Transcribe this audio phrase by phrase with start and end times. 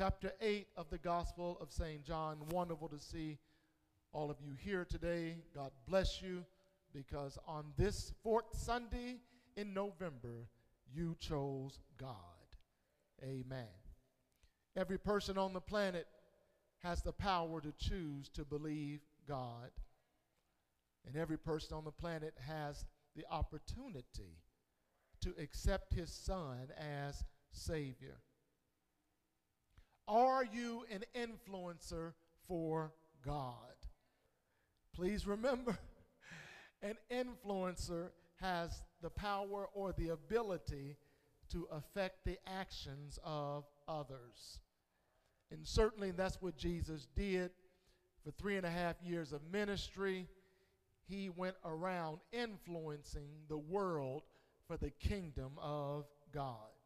[0.00, 2.02] chapter 8 of the Gospel of St.
[2.02, 2.38] John.
[2.52, 3.36] Wonderful to see
[4.14, 5.36] all of you here today.
[5.54, 6.42] God bless you
[6.94, 9.16] because on this fourth Sunday
[9.58, 10.48] in November,
[10.90, 12.16] you chose God.
[13.22, 13.66] Amen.
[14.74, 16.06] Every person on the planet
[16.78, 19.70] has the power to choose to believe God.
[21.06, 24.38] And every person on the planet has the opportunity
[25.20, 27.22] to accept his son as
[27.52, 28.16] Savior.
[30.10, 32.14] Are you an influencer
[32.48, 32.92] for
[33.24, 33.54] God?
[34.92, 35.78] Please remember,
[36.82, 38.08] an influencer
[38.40, 40.96] has the power or the ability
[41.52, 44.58] to affect the actions of others.
[45.52, 47.52] And certainly that's what Jesus did
[48.24, 50.26] for three and a half years of ministry.
[51.08, 54.22] He went around influencing the world
[54.66, 56.79] for the kingdom of God.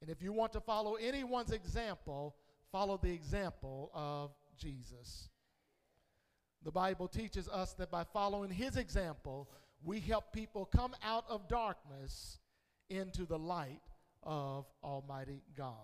[0.00, 2.36] And if you want to follow anyone's example,
[2.70, 5.28] follow the example of Jesus.
[6.64, 9.48] The Bible teaches us that by following his example,
[9.84, 12.38] we help people come out of darkness
[12.90, 13.80] into the light
[14.22, 15.74] of Almighty God.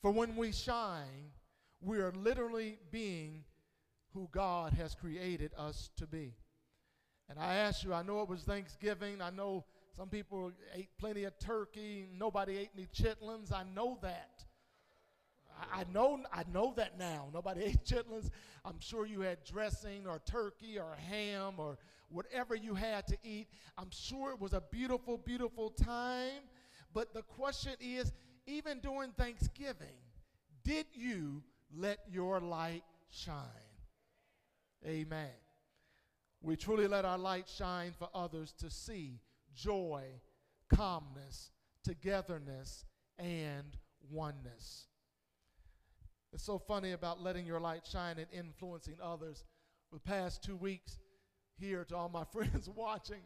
[0.00, 1.32] For when we shine,
[1.80, 3.44] we are literally being
[4.14, 6.34] who God has created us to be.
[7.28, 9.20] And I ask you, I know it was Thanksgiving.
[9.20, 9.64] I know
[9.96, 12.06] some people ate plenty of turkey.
[12.18, 13.50] Nobody ate any chitlins.
[13.50, 14.44] I know that.
[15.72, 17.28] I, know, I know that now.
[17.34, 18.28] Nobody ate chitlins.
[18.64, 21.78] I'm sure you had dressing or turkey or ham or
[22.10, 23.48] whatever you had to eat.
[23.78, 26.42] I'm sure it was a beautiful, beautiful time.
[26.92, 28.12] But the question is
[28.46, 29.96] even during Thanksgiving,
[30.62, 31.42] did you
[31.74, 33.34] let your light shine?
[34.86, 35.30] Amen.
[36.42, 39.20] We truly let our light shine for others to see
[39.56, 40.04] joy,
[40.72, 41.50] calmness,
[41.82, 42.84] togetherness,
[43.18, 43.76] and
[44.10, 44.86] oneness.
[46.32, 49.44] It's so funny about letting your light shine and influencing others.
[49.88, 50.98] For the past two weeks,
[51.58, 53.22] here to all my friends watching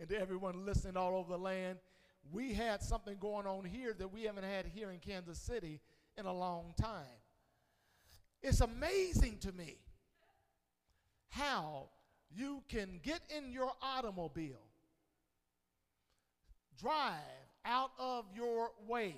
[0.00, 1.78] and to everyone listening all over the land,
[2.32, 5.80] we had something going on here that we haven't had here in Kansas City
[6.16, 7.20] in a long time.
[8.42, 9.78] It's amazing to me
[11.28, 11.88] how
[12.30, 14.65] you can get in your automobile,
[16.80, 17.14] drive
[17.64, 19.16] out of your way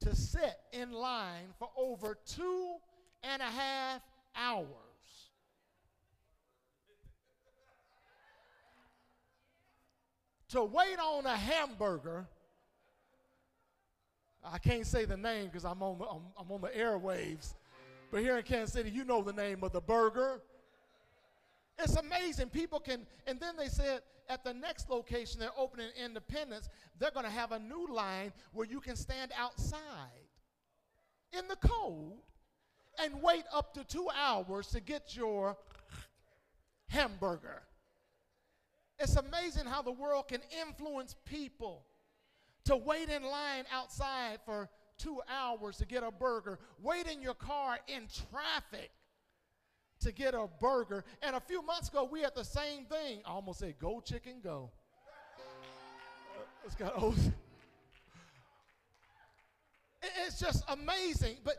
[0.00, 2.74] to sit in line for over two
[3.22, 4.02] and a half
[4.36, 4.66] hours.
[10.54, 12.26] to wait on a hamburger.
[14.44, 17.54] I can't say the name because I'm on the, I'm, I'm on the airwaves.
[18.12, 20.40] But here in Kansas City, you know the name of the burger.
[21.76, 22.50] It's amazing.
[22.50, 26.68] People can, and then they said at the next location, they're opening Independence,
[26.98, 29.80] they're going to have a new line where you can stand outside
[31.32, 32.18] in the cold
[33.02, 35.56] and wait up to two hours to get your
[36.88, 37.62] hamburger.
[38.98, 41.84] It's amazing how the world can influence people
[42.64, 47.34] to wait in line outside for two hours to get a burger, wait in your
[47.34, 48.90] car in traffic
[50.04, 51.04] to get a burger.
[51.22, 53.20] And a few months ago, we had the same thing.
[53.26, 54.70] I almost said, go chicken, go.
[56.64, 57.18] It's got old.
[60.26, 61.36] It's just amazing.
[61.44, 61.56] But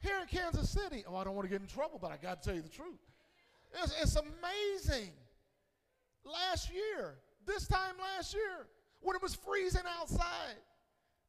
[0.00, 2.42] here in Kansas City, oh, I don't want to get in trouble, but I got
[2.42, 3.00] to tell you the truth.
[3.82, 5.10] It's, it's amazing.
[6.24, 7.16] Last year,
[7.46, 8.66] this time last year,
[9.00, 10.56] when it was freezing outside,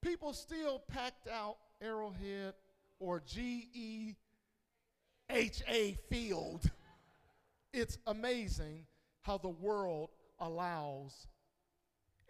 [0.01, 2.53] people still packed out Arrowhead
[2.99, 4.15] or GE
[5.29, 6.69] HA Field.
[7.73, 8.85] It's amazing
[9.21, 11.27] how the world allows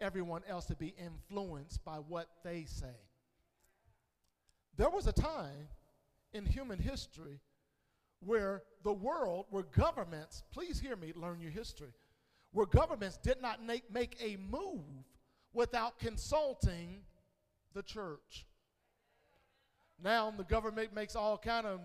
[0.00, 2.96] everyone else to be influenced by what they say.
[4.76, 5.68] There was a time
[6.32, 7.40] in human history
[8.20, 11.92] where the world, where governments, please hear me, learn your history,
[12.52, 15.04] where governments did not make, make a move
[15.52, 17.02] without consulting
[17.74, 18.46] the church.
[20.02, 21.80] Now the government makes all kind of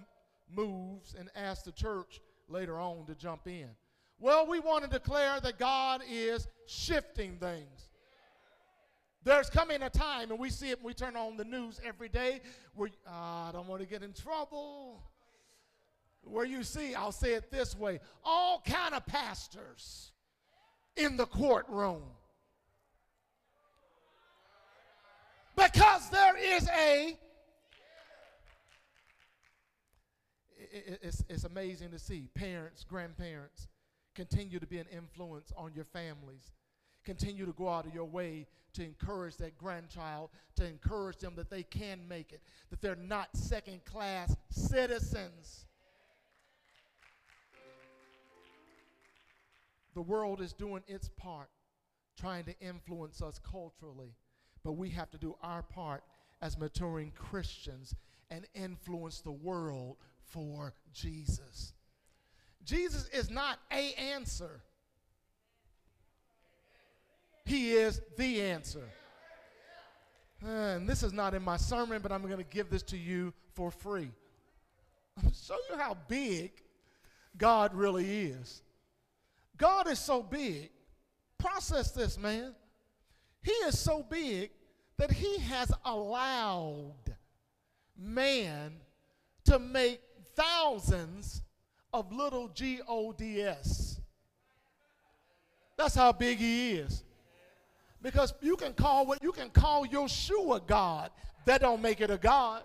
[0.49, 3.69] moves and ask the church later on to jump in.
[4.19, 7.89] Well, we want to declare that God is shifting things.
[9.23, 12.09] There's coming a time, and we see it, when we turn on the news every
[12.09, 12.41] day,
[12.75, 15.01] where uh, I don't want to get in trouble.
[16.23, 20.11] Where you see, I'll say it this way, all kind of pastors
[20.95, 22.03] in the courtroom.
[25.55, 27.17] Because there is a
[30.73, 33.67] it's, it's amazing to see parents, grandparents
[34.15, 36.51] continue to be an influence on your families,
[37.03, 41.49] Continue to go out of your way to encourage that grandchild, to encourage them that
[41.49, 45.65] they can make it, that they're not second class citizens.
[49.93, 51.49] The world is doing its part,
[52.17, 54.15] trying to influence us culturally,
[54.63, 56.03] but we have to do our part
[56.41, 57.93] as maturing Christians
[58.31, 59.97] and influence the world
[60.33, 61.73] for Jesus.
[62.65, 64.61] Jesus is not a answer.
[67.45, 68.89] He is the answer.
[70.43, 73.31] And this is not in my sermon, but I'm going to give this to you
[73.53, 74.11] for free.
[75.17, 76.51] I'm show you how big
[77.37, 78.63] God really is.
[79.57, 80.71] God is so big.
[81.37, 82.55] Process this, man.
[83.43, 84.49] He is so big
[84.97, 87.15] that he has allowed
[87.97, 88.73] man
[89.45, 90.01] to make
[90.35, 91.41] thousands
[91.93, 93.99] of little G O D S.
[95.77, 97.03] That's how big he is.
[98.01, 101.11] Because you can call what you can call your shoe a God.
[101.45, 102.63] That don't make it a God.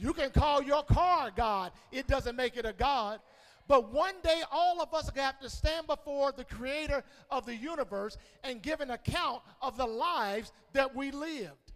[0.00, 1.72] You can call your car God.
[1.90, 3.20] It doesn't make it a God.
[3.66, 8.16] But one day, all of us have to stand before the creator of the universe
[8.42, 11.67] and give an account of the lives that we lived.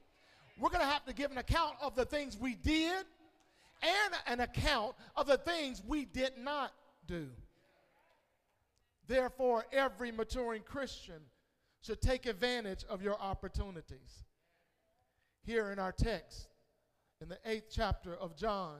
[0.58, 3.04] We're going to have to give an account of the things we did
[3.82, 6.72] and an account of the things we did not
[7.06, 7.28] do.
[9.08, 11.20] Therefore, every maturing Christian
[11.80, 14.24] should take advantage of your opportunities.
[15.42, 16.48] Here in our text,
[17.20, 18.76] in the eighth chapter of John,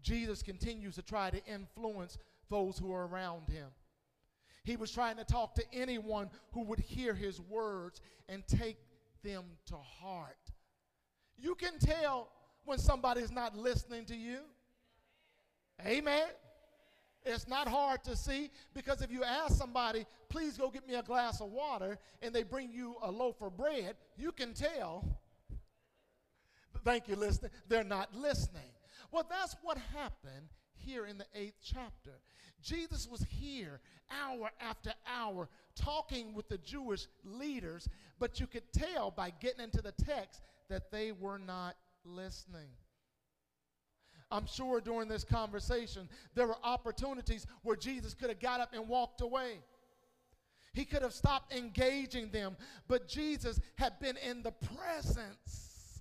[0.00, 2.18] Jesus continues to try to influence
[2.48, 3.68] those who are around him.
[4.64, 8.78] He was trying to talk to anyone who would hear his words and take
[9.22, 10.51] them to heart.
[11.42, 12.28] You can tell
[12.64, 14.38] when somebody's not listening to you.
[15.84, 16.28] Amen.
[17.24, 21.02] It's not hard to see because if you ask somebody, please go get me a
[21.02, 25.04] glass of water, and they bring you a loaf of bread, you can tell.
[26.84, 27.50] Thank you, listening.
[27.68, 28.70] They're not listening.
[29.10, 32.18] Well, that's what happened here in the eighth chapter.
[32.62, 33.80] Jesus was here
[34.10, 39.82] hour after hour talking with the Jewish leaders, but you could tell by getting into
[39.82, 40.40] the text
[40.72, 42.70] that they were not listening.
[44.30, 48.88] I'm sure during this conversation, there were opportunities where Jesus could have got up and
[48.88, 49.58] walked away.
[50.72, 52.56] He could have stopped engaging them,
[52.88, 56.00] but Jesus had been in the presence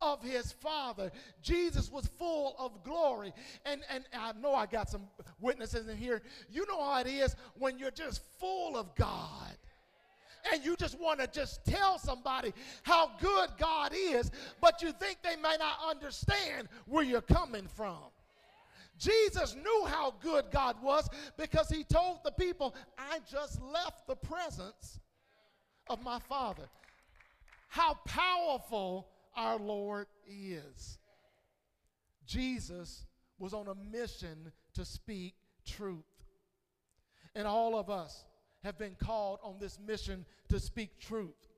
[0.00, 1.10] of his Father.
[1.42, 3.34] Jesus was full of glory.
[3.66, 5.02] And, and I know I got some
[5.38, 6.22] witnesses in here.
[6.48, 9.58] You know how it is when you're just full of God.
[10.52, 12.52] And you just want to just tell somebody
[12.82, 14.30] how good God is,
[14.60, 17.98] but you think they may not understand where you're coming from.
[18.98, 24.16] Jesus knew how good God was because he told the people, I just left the
[24.16, 24.98] presence
[25.88, 26.68] of my Father.
[27.68, 30.98] How powerful our Lord is.
[32.26, 33.04] Jesus
[33.38, 36.04] was on a mission to speak truth.
[37.34, 38.24] And all of us
[38.68, 41.48] have been called on this mission to speak truth.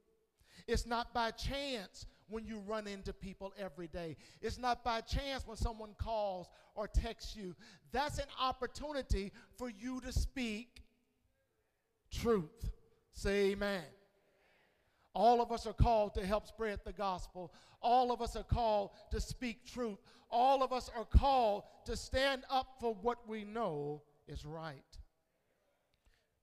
[0.69, 4.17] It's not by chance when you run into people every day.
[4.41, 7.57] It's not by chance when someone calls or texts you.
[7.91, 10.85] That's an opportunity for you to speak
[12.12, 12.71] truth.
[13.13, 13.83] Say amen.
[15.13, 17.53] All of us are called to help spread the gospel.
[17.83, 19.99] All of us are called to speak truth.
[20.31, 24.90] All of us are called to stand up for what we know is right.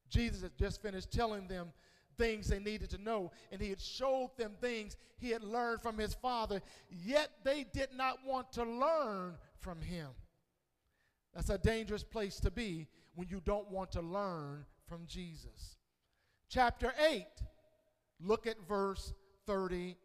[0.10, 1.72] Jesus had just finished telling them
[2.18, 5.98] things they needed to know, and he had showed them things he had learned from
[5.98, 10.10] his Father, yet they did not want to learn from him.
[11.34, 15.78] That's a dangerous place to be when you don't want to learn from Jesus.
[16.50, 17.26] Chapter 8
[18.20, 19.14] Look at verse
[19.46, 19.96] 39.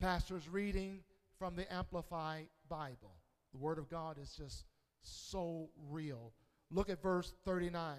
[0.00, 1.00] Pastor's reading
[1.38, 3.16] from the Amplified Bible.
[3.52, 4.64] The Word of God is just
[5.02, 6.32] so real.
[6.72, 7.98] Look at verse 39.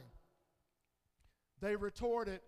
[1.62, 2.42] They retorted,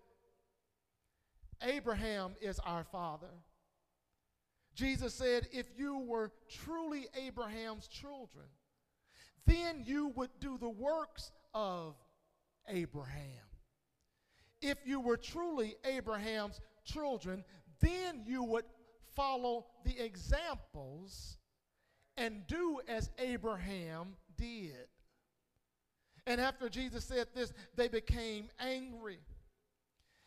[1.62, 3.30] Abraham is our father.
[4.74, 8.46] Jesus said, If you were truly Abraham's children,
[9.46, 11.94] then you would do the works of
[12.68, 13.46] Abraham.
[14.60, 17.44] If you were truly Abraham's children,
[17.80, 18.64] then you would
[19.14, 21.38] follow the examples
[22.16, 24.88] and do as Abraham did.
[26.26, 29.18] And after Jesus said this, they became angry.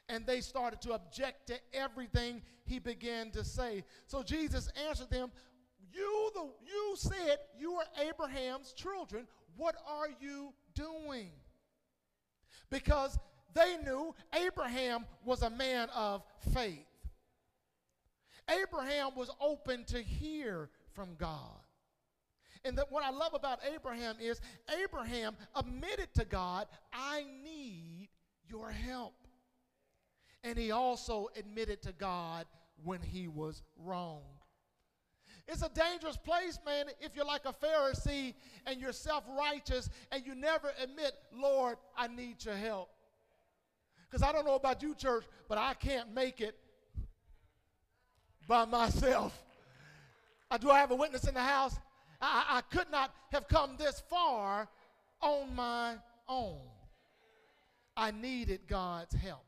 [0.08, 3.84] And they started to object to everything he began to say.
[4.08, 5.32] So Jesus answered them,
[5.94, 9.28] You, the, you said you are Abraham's children.
[9.56, 11.32] What are you doing?
[12.70, 13.18] because
[13.54, 16.86] they knew Abraham was a man of faith.
[18.50, 21.60] Abraham was open to hear from God.
[22.66, 24.42] And that what I love about Abraham is
[24.84, 28.10] Abraham admitted to God, I need
[28.48, 29.16] your help.
[30.44, 32.46] And he also admitted to God
[32.84, 34.22] when he was wrong.
[35.48, 38.36] It's a dangerous place, man, if you're like a Pharisee
[38.68, 42.90] and you're self righteous and you never admit, Lord, I need your help.
[44.10, 46.56] Because I don't know about you, church, but I can't make it
[48.48, 49.44] by myself.
[50.52, 51.78] Uh, do I have a witness in the house?
[52.22, 54.68] I, I could not have come this far
[55.22, 55.96] on my
[56.28, 56.60] own.
[57.96, 59.46] I needed God's help.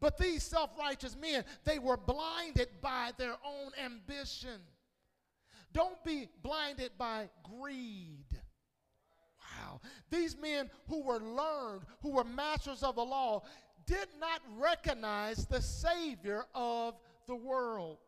[0.00, 4.60] But these self righteous men, they were blinded by their own ambition.
[5.72, 8.26] Don't be blinded by greed.
[9.40, 9.80] Wow.
[10.10, 13.42] These men who were learned, who were masters of the law,
[13.86, 16.94] did not recognize the Savior of
[17.26, 17.98] the world.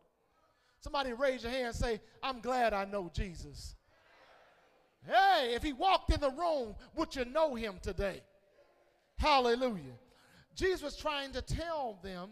[0.83, 3.75] Somebody raise your hand and say, I'm glad I know Jesus.
[5.05, 8.21] Hey, if he walked in the room, would you know him today?
[9.17, 9.97] Hallelujah.
[10.55, 12.31] Jesus was trying to tell them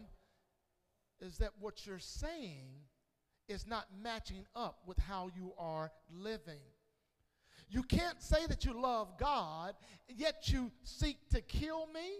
[1.20, 2.68] is that what you're saying
[3.48, 6.60] is not matching up with how you are living.
[7.70, 9.74] You can't say that you love God,
[10.08, 12.10] yet you seek to kill me.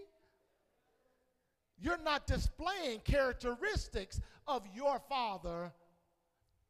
[1.77, 5.71] You're not displaying characteristics of your father,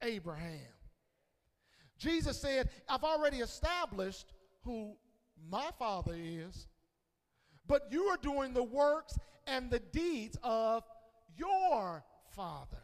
[0.03, 0.59] Abraham.
[1.97, 4.33] Jesus said, I've already established
[4.63, 4.93] who
[5.49, 6.67] my father is,
[7.67, 9.17] but you are doing the works
[9.47, 10.83] and the deeds of
[11.37, 12.03] your
[12.35, 12.77] father.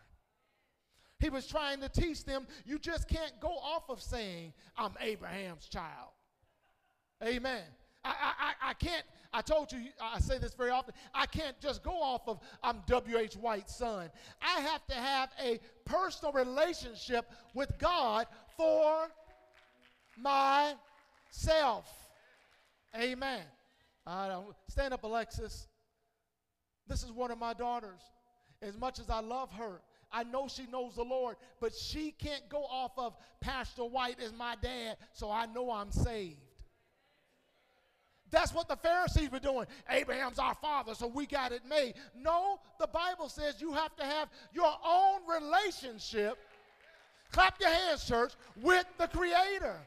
[1.19, 5.67] He was trying to teach them you just can't go off of saying, I'm Abraham's
[5.67, 6.11] child.
[7.21, 7.63] Amen.
[8.03, 9.03] I, I, I can't,
[9.33, 12.81] I told you, I say this very often, I can't just go off of I'm
[12.87, 13.35] W.H.
[13.35, 14.09] White's son.
[14.41, 18.27] I have to have a personal relationship with God
[18.57, 19.09] for
[20.17, 21.87] myself.
[22.99, 23.41] Amen.
[24.07, 25.67] I don't, stand up, Alexis.
[26.87, 28.01] This is one of my daughters.
[28.61, 32.47] As much as I love her, I know she knows the Lord, but she can't
[32.49, 36.41] go off of Pastor White as my dad, so I know I'm saved.
[38.31, 39.65] That's what the Pharisees were doing.
[39.89, 41.95] Abraham's our father, so we got it made.
[42.15, 46.37] No, the Bible says you have to have your own relationship.
[47.31, 49.77] Clap your hands, church, with the Creator.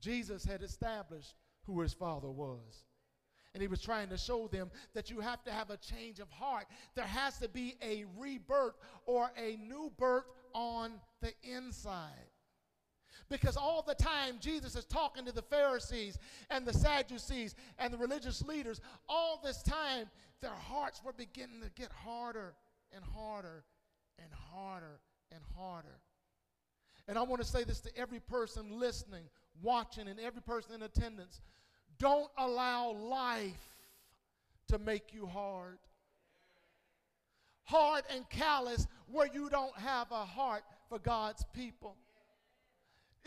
[0.00, 2.84] Jesus had established who his father was.
[3.52, 6.30] And he was trying to show them that you have to have a change of
[6.30, 6.66] heart.
[6.94, 8.74] There has to be a rebirth
[9.06, 12.29] or a new birth on the inside.
[13.30, 16.18] Because all the time Jesus is talking to the Pharisees
[16.50, 20.10] and the Sadducees and the religious leaders, all this time
[20.42, 22.54] their hearts were beginning to get harder
[22.92, 23.64] and harder
[24.18, 25.00] and harder
[25.32, 26.00] and harder.
[27.06, 29.24] And I want to say this to every person listening,
[29.62, 31.40] watching, and every person in attendance.
[31.98, 33.76] Don't allow life
[34.68, 35.78] to make you hard.
[37.64, 41.96] Hard and callous where you don't have a heart for God's people.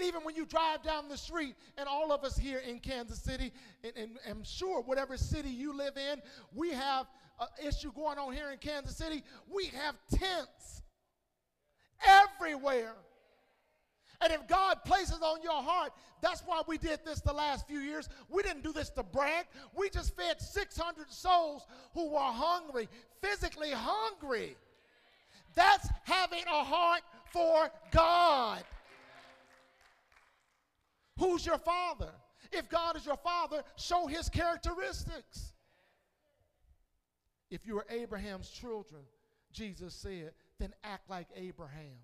[0.01, 3.51] Even when you drive down the street, and all of us here in Kansas City,
[3.83, 6.21] and, and I'm sure whatever city you live in,
[6.53, 7.05] we have
[7.39, 9.23] an issue going on here in Kansas City.
[9.47, 10.81] We have tents
[12.05, 12.95] everywhere.
[14.21, 17.79] And if God places on your heart, that's why we did this the last few
[17.79, 18.07] years.
[18.29, 19.45] We didn't do this to brag.
[19.75, 22.87] We just fed 600 souls who were hungry,
[23.21, 24.55] physically hungry.
[25.55, 28.63] That's having a heart for God.
[31.17, 32.11] Who's your father?
[32.51, 35.53] If God is your father, show his characteristics.
[37.49, 39.01] If you are Abraham's children,
[39.51, 41.97] Jesus said, then act like Abraham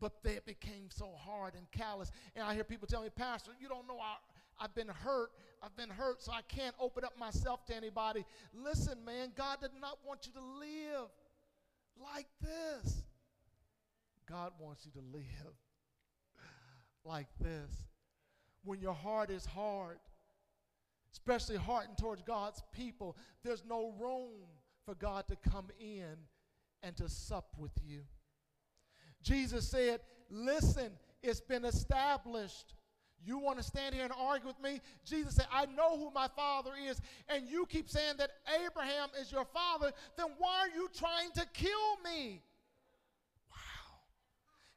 [0.00, 2.10] but they became so hard and callous.
[2.34, 4.16] And I hear people tell me, Pastor, you don't know I,
[4.64, 5.30] I've been hurt.
[5.62, 8.24] I've been hurt, so I can't open up myself to anybody.
[8.54, 11.08] Listen, man, God did not want you to live
[12.02, 13.02] like this.
[14.26, 15.54] God wants you to live
[17.04, 17.70] like this.
[18.64, 19.98] When your heart is hard,
[21.12, 24.48] especially hardened towards God's people, there's no room
[24.84, 26.16] for God to come in
[26.82, 28.00] and to sup with you.
[29.22, 30.00] Jesus said,
[30.30, 32.74] Listen, it's been established.
[33.22, 34.80] You want to stand here and argue with me?
[35.04, 38.30] Jesus said, I know who my father is, and you keep saying that
[38.64, 42.40] Abraham is your father, then why are you trying to kill me?
[43.50, 43.98] Wow.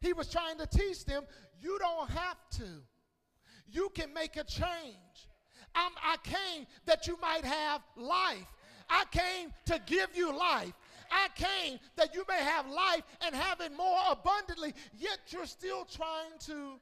[0.02, 1.24] He was trying to teach them,
[1.62, 2.84] you don't have to.
[3.74, 5.28] You can make a change.
[5.76, 8.46] I'm, I came that you might have life.
[8.90, 10.74] I came to give you life.
[11.12, 15.86] I came that you may have life and have it more abundantly, yet you're still
[15.86, 16.80] trying to.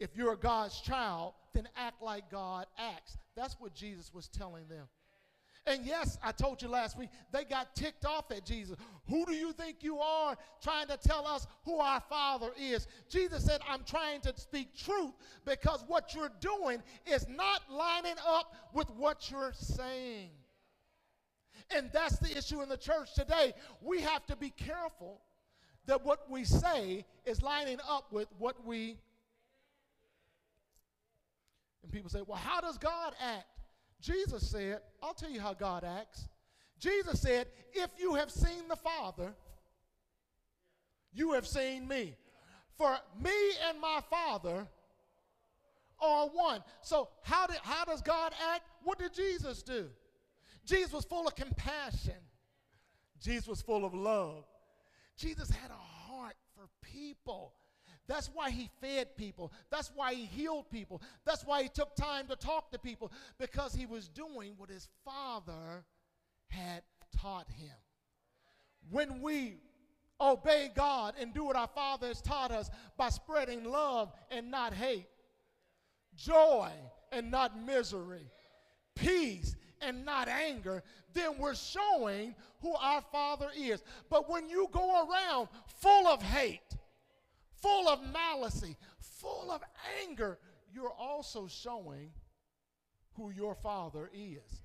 [0.00, 3.18] If you're God's child, then act like God acts.
[3.36, 4.88] That's what Jesus was telling them.
[5.66, 8.76] And yes, I told you last week, they got ticked off at Jesus.
[9.08, 12.88] Who do you think you are trying to tell us who our Father is?
[13.08, 15.12] Jesus said, I'm trying to speak truth
[15.44, 20.30] because what you're doing is not lining up with what you're saying.
[21.74, 23.52] And that's the issue in the church today.
[23.80, 25.20] We have to be careful
[25.86, 28.98] that what we say is lining up with what we.
[31.84, 33.46] And people say, well, how does God act?
[34.02, 36.28] Jesus said, I'll tell you how God acts.
[36.78, 39.32] Jesus said, If you have seen the Father,
[41.14, 42.16] you have seen me.
[42.76, 43.30] For me
[43.68, 44.66] and my Father
[46.00, 46.64] are one.
[46.80, 48.62] So, how, did, how does God act?
[48.82, 49.88] What did Jesus do?
[50.66, 52.18] Jesus was full of compassion,
[53.20, 54.44] Jesus was full of love.
[55.16, 57.52] Jesus had a heart for people.
[58.12, 59.50] That's why he fed people.
[59.70, 61.00] That's why he healed people.
[61.24, 64.86] That's why he took time to talk to people because he was doing what his
[65.02, 65.82] father
[66.48, 66.82] had
[67.18, 67.74] taught him.
[68.90, 69.54] When we
[70.20, 74.74] obey God and do what our father has taught us by spreading love and not
[74.74, 75.06] hate,
[76.14, 76.68] joy
[77.12, 78.30] and not misery,
[78.94, 80.82] peace and not anger,
[81.14, 83.82] then we're showing who our father is.
[84.10, 85.48] But when you go around
[85.80, 86.76] full of hate,
[87.62, 88.64] full of malice,
[88.98, 89.62] full of
[90.02, 90.38] anger,
[90.74, 92.10] you're also showing
[93.14, 94.62] who your father is.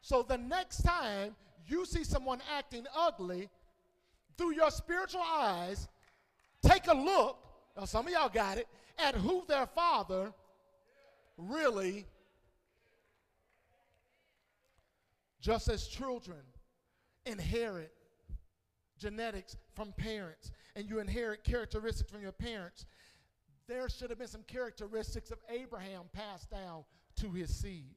[0.00, 3.48] So the next time you see someone acting ugly,
[4.36, 5.88] through your spiritual eyes,
[6.62, 7.38] take a look,
[7.76, 8.66] now some of y'all got it,
[8.98, 10.32] at who their father
[11.36, 12.06] really
[15.40, 16.38] just as children
[17.26, 17.92] inherit
[18.98, 22.86] genetics from parents and you inherit characteristics from your parents,
[23.66, 26.84] there should have been some characteristics of Abraham passed down
[27.16, 27.94] to his seed.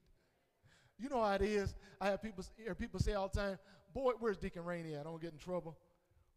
[0.98, 1.76] You know how it is.
[2.00, 3.60] I have people hear people say all the time,
[3.94, 5.02] "Boy, where's Deacon Rainey at?
[5.02, 5.78] I don't get in trouble."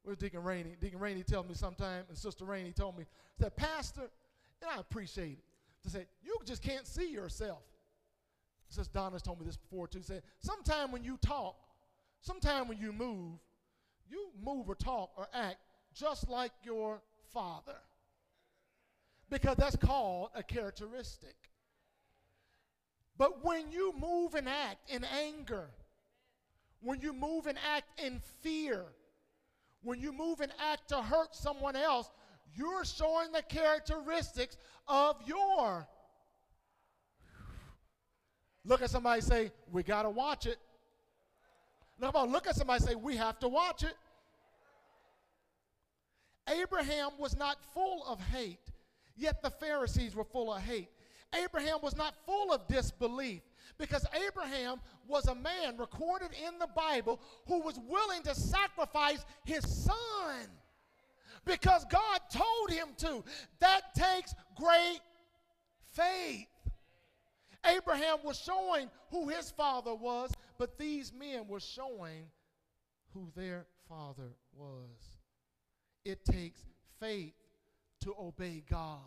[0.03, 0.77] Where's Deacon Rainey?
[0.81, 3.05] Deacon Rainey tells me sometime, and Sister Rainey told me,
[3.39, 4.11] said, Pastor,
[4.63, 5.45] and I appreciate it.
[5.83, 7.63] To say, you just can't see yourself.
[8.69, 10.03] Sister Donna's told me this before too.
[10.03, 11.57] Said, sometime when you talk,
[12.21, 13.39] sometime when you move,
[14.09, 15.59] you move or talk or act
[15.95, 17.01] just like your
[17.33, 17.77] father.
[19.29, 21.37] Because that's called a characteristic.
[23.17, 25.69] But when you move and act in anger,
[26.81, 28.85] when you move and act in fear,
[29.83, 32.11] when you move and act to hurt someone else,
[32.55, 34.57] you're showing the characteristics
[34.89, 35.87] of your.
[38.65, 40.57] Look at somebody say, We got to watch it.
[41.99, 43.95] Now, come on, look at somebody say, We have to watch it.
[46.49, 48.71] Abraham was not full of hate,
[49.17, 50.89] yet the Pharisees were full of hate.
[51.45, 53.43] Abraham was not full of disbelief
[53.79, 59.65] because Abraham was a man recorded in the Bible who was willing to sacrifice his
[59.85, 60.49] son
[61.45, 63.25] because God told him to.
[63.61, 65.01] That takes great
[65.93, 66.47] faith.
[67.65, 72.27] Abraham was showing who his father was, but these men were showing
[73.13, 75.10] who their father was.
[76.05, 76.63] It takes
[77.01, 77.35] faith
[78.03, 78.99] to obey God.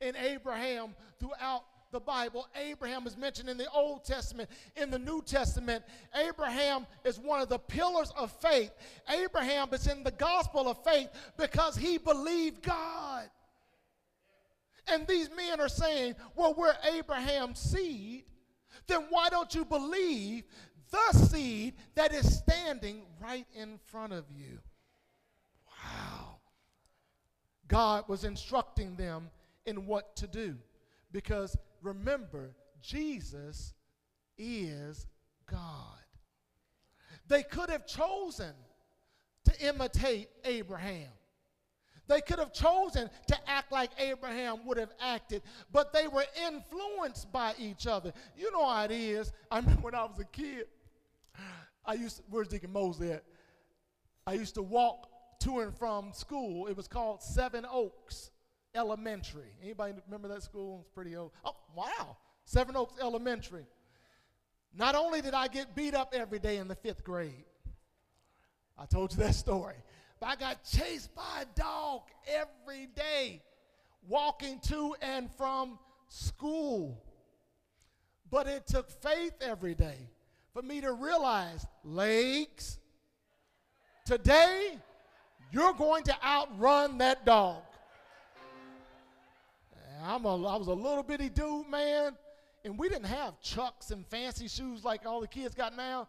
[0.00, 5.22] And Abraham, throughout the Bible, Abraham is mentioned in the Old Testament, in the New
[5.22, 5.84] Testament.
[6.14, 8.72] Abraham is one of the pillars of faith.
[9.08, 13.30] Abraham is in the gospel of faith because he believed God.
[14.88, 18.24] And these men are saying, well, we're Abraham's seed.
[18.86, 20.44] Then why don't you believe
[20.90, 24.58] the seed that is standing right in front of you?
[27.68, 29.30] God was instructing them
[29.66, 30.56] in what to do
[31.12, 33.72] because remember, Jesus
[34.36, 35.06] is
[35.50, 35.98] God.
[37.28, 38.52] They could have chosen
[39.44, 41.08] to imitate Abraham.
[42.06, 45.42] They could have chosen to act like Abraham would have acted,
[45.72, 48.12] but they were influenced by each other.
[48.36, 49.32] You know how it is.
[49.50, 50.66] I remember when I was a kid,
[51.84, 53.24] I used to, where's Deacon Mosley at?
[54.26, 55.08] I used to walk
[55.44, 56.66] to and from school.
[56.66, 58.30] It was called Seven Oaks
[58.74, 59.52] Elementary.
[59.62, 60.80] Anybody remember that school?
[60.82, 61.32] It's pretty old.
[61.44, 62.16] Oh, wow.
[62.44, 63.66] Seven Oaks Elementary.
[64.74, 67.44] Not only did I get beat up every day in the fifth grade,
[68.76, 69.76] I told you that story,
[70.18, 73.40] but I got chased by a dog every day
[74.08, 75.78] walking to and from
[76.08, 77.00] school.
[78.30, 80.08] But it took faith every day
[80.52, 82.78] for me to realize legs,
[84.04, 84.78] today
[85.54, 87.62] you're going to outrun that dog.
[90.02, 92.16] I'm a, I was a little bitty dude, man,
[92.64, 96.08] and we didn't have chucks and fancy shoes like all the kids got now.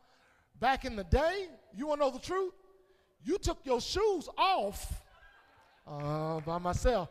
[0.60, 2.54] Back in the day, you want to know the truth?
[3.24, 5.02] You took your shoes off
[5.88, 7.10] uh, by myself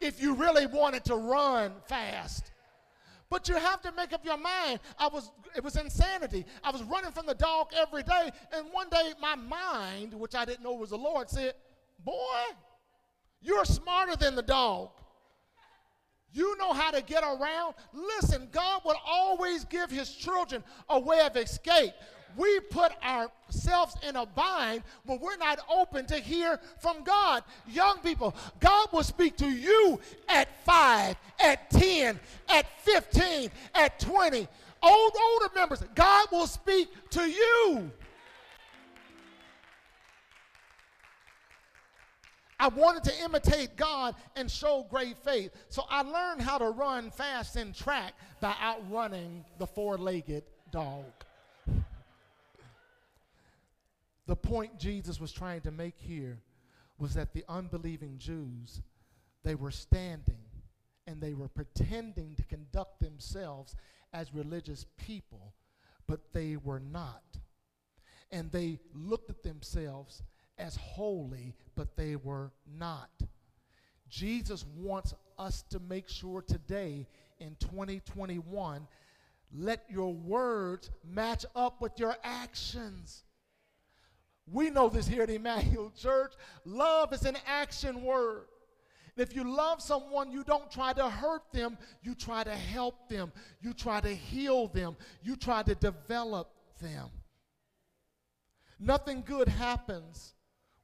[0.00, 2.52] if you really wanted to run fast.
[3.28, 4.78] But you have to make up your mind.
[4.98, 6.44] I was, it was insanity.
[6.62, 10.44] I was running from the dog every day, and one day my mind, which I
[10.44, 11.54] didn't know was the Lord, said,
[12.04, 12.42] Boy,
[13.40, 14.90] you're smarter than the dog.
[16.32, 17.74] You know how to get around.
[17.92, 21.92] Listen, God will always give his children a way of escape.
[22.36, 27.44] We put ourselves in a bind when we're not open to hear from God.
[27.68, 34.48] Young people, God will speak to you at 5, at 10, at 15, at 20.
[34.82, 37.90] Old, older members, God will speak to you.
[42.58, 45.50] I wanted to imitate God and show great faith.
[45.68, 51.04] So I learned how to run fast in track by outrunning the four legged dog.
[54.26, 56.38] The point Jesus was trying to make here
[56.98, 58.80] was that the unbelieving Jews,
[59.42, 60.38] they were standing
[61.06, 63.74] and they were pretending to conduct themselves
[64.12, 65.52] as religious people,
[66.06, 67.24] but they were not.
[68.30, 70.22] And they looked at themselves
[70.58, 73.10] as holy, but they were not.
[74.08, 77.06] Jesus wants us to make sure today
[77.40, 78.86] in 2021
[79.54, 83.24] let your words match up with your actions.
[84.50, 86.32] We know this here at Emmanuel Church.
[86.64, 88.44] Love is an action word.
[89.16, 93.30] If you love someone, you don't try to hurt them, you try to help them,
[93.60, 97.08] you try to heal them, you try to develop them.
[98.80, 100.34] Nothing good happens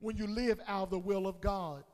[0.01, 1.85] when you live out of the will of God.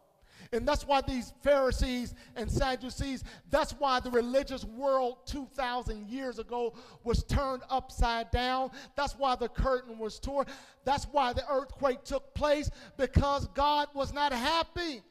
[0.53, 6.75] And that's why these Pharisees and Sadducees, that's why the religious world 2,000 years ago
[7.03, 8.71] was turned upside down.
[8.97, 10.47] That's why the curtain was torn.
[10.85, 15.03] That's why the earthquake took place because God was not happy.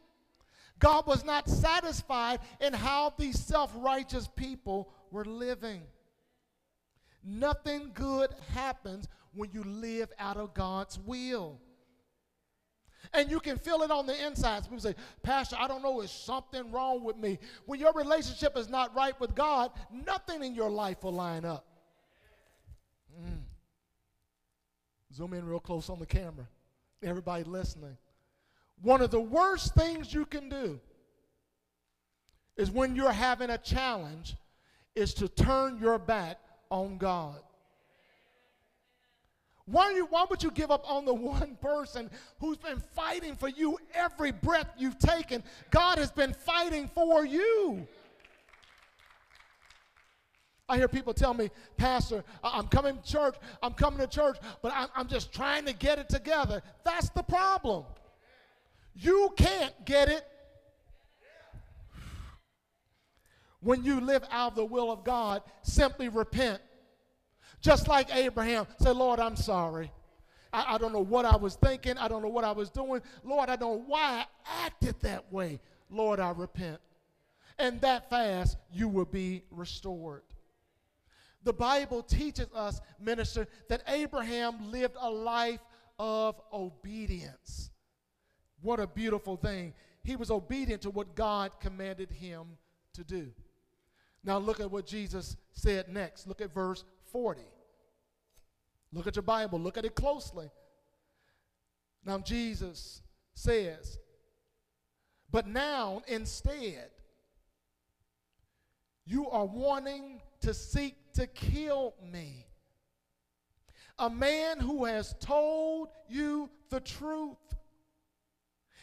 [0.79, 5.81] God was not satisfied in how these self righteous people were living.
[7.23, 11.59] Nothing good happens when you live out of God's will.
[13.11, 14.63] And you can feel it on the inside.
[14.63, 17.39] People say, Pastor, I don't know, is something wrong with me?
[17.65, 21.65] When your relationship is not right with God, nothing in your life will line up.
[23.19, 23.41] Mm.
[25.13, 26.47] Zoom in real close on the camera.
[27.03, 27.97] Everybody listening.
[28.81, 30.79] One of the worst things you can do
[32.57, 34.35] is when you're having a challenge
[34.95, 36.39] is to turn your back
[36.69, 37.39] on God.
[39.65, 43.47] Why, you, why would you give up on the one person who's been fighting for
[43.47, 45.43] you every breath you've taken?
[45.71, 47.87] God has been fighting for you.
[50.67, 54.71] I hear people tell me, Pastor, I'm coming to church, I'm coming to church, but
[54.73, 56.63] I'm, I'm just trying to get it together.
[56.85, 57.83] That's the problem.
[58.95, 60.25] You can't get it.
[63.59, 66.61] When you live out of the will of God, simply repent
[67.63, 69.89] just like Abraham, say, Lord, I'm sorry.
[70.51, 71.97] I, I, don't know what I was thinking.
[71.97, 73.01] I don't know what I was doing.
[73.23, 75.61] Lord, I don't know why I acted that way.
[75.89, 76.79] Lord, I repent.
[77.57, 80.23] And that fast, you will be restored.
[81.43, 85.61] The Bible teaches us, minister, that Abraham lived a life
[85.97, 87.69] of obedience.
[88.61, 89.73] What a beautiful thing.
[90.03, 92.43] He was obedient to what God commanded him
[92.93, 93.31] to do.
[94.23, 96.27] Now, look at what Jesus said next.
[96.27, 97.41] Look at verse 40.
[98.91, 100.49] Look at your Bible, look at it closely.
[102.05, 103.01] Now, Jesus
[103.33, 103.97] says,
[105.31, 106.89] but now instead,
[109.05, 112.45] you are wanting to seek to kill me.
[113.99, 117.37] A man who has told you the truth.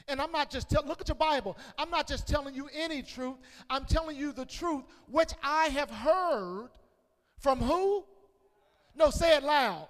[0.09, 1.57] And I'm not just telling, look at your Bible.
[1.79, 3.37] I'm not just telling you any truth.
[3.69, 6.71] I'm telling you the truth, which I have heard
[7.39, 8.05] from who?
[9.01, 9.89] No, say it loud.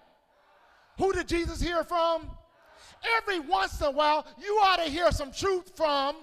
[0.99, 2.31] Who did Jesus hear from?
[3.19, 6.15] Every once in a while, you ought to hear some truth from.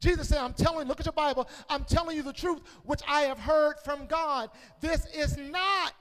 [0.00, 3.00] Jesus said, I'm telling, you, look at your Bible, I'm telling you the truth which
[3.08, 4.50] I have heard from God.
[4.82, 5.94] This is not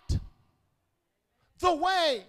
[1.60, 2.26] the way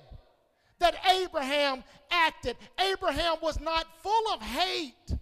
[0.79, 1.83] that Abraham
[2.13, 2.57] acted.
[2.79, 5.19] Abraham was not full of hate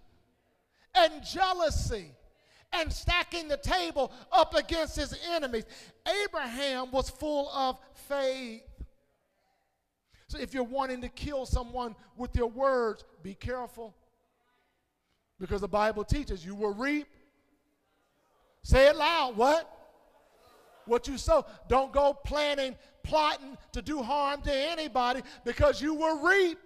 [0.93, 2.11] and jealousy
[2.73, 5.65] and stacking the table up against his enemies.
[6.23, 8.63] Abraham was full of faith.
[10.27, 13.95] So if you're wanting to kill someone with your words, be careful.
[15.39, 17.07] Because the Bible teaches you will reap.
[18.63, 19.37] Say it loud.
[19.37, 19.71] What?
[20.85, 21.45] What you sow.
[21.69, 26.59] Don't go planning, plotting to do harm to anybody because you will reap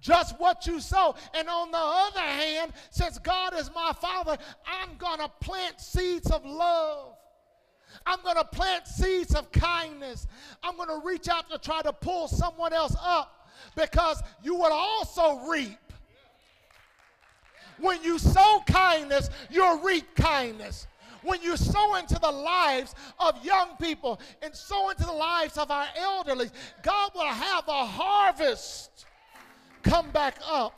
[0.00, 1.14] just what you sow.
[1.34, 4.36] And on the other hand, since God is my Father,
[4.66, 7.14] I'm going to plant seeds of love.
[8.06, 10.26] I'm going to plant seeds of kindness.
[10.62, 14.72] I'm going to reach out to try to pull someone else up because you will
[14.72, 15.78] also reap.
[17.78, 20.86] When you sow kindness, you'll reap kindness.
[21.22, 25.70] When you sow into the lives of young people and sow into the lives of
[25.70, 26.50] our elderly,
[26.82, 29.06] God will have a harvest
[29.82, 30.74] come back up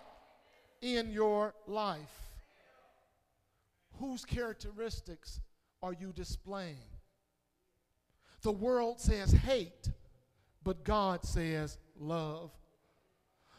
[0.81, 1.99] in your life.
[3.99, 5.41] Whose characteristics
[5.83, 6.77] are you displaying?
[8.43, 9.91] The world says hate,
[10.65, 12.51] but God says love.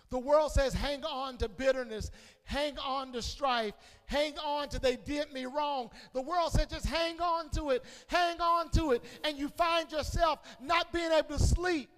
[0.10, 2.12] The world says hang on to bitterness,
[2.44, 3.74] hang on to strife,
[4.06, 5.90] hang on to they did me wrong.
[6.14, 9.04] The world says just hang on to it, hang on to it.
[9.24, 11.90] And you find yourself not being able to sleep,